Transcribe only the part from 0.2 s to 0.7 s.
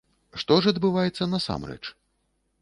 Што